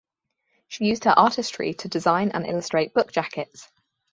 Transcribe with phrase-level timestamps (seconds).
[0.67, 3.69] She used her artistry to design and illustrate book jackets.